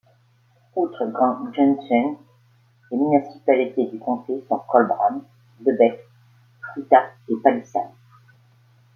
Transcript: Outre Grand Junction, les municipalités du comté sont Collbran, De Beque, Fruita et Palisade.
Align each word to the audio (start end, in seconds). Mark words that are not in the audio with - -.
Outre 0.75 1.05
Grand 1.11 1.53
Junction, 1.53 2.17
les 2.89 2.97
municipalités 2.97 3.85
du 3.85 3.99
comté 3.99 4.43
sont 4.49 4.57
Collbran, 4.67 5.21
De 5.59 5.73
Beque, 5.73 6.07
Fruita 6.63 7.11
et 7.29 7.35
Palisade. 7.35 7.91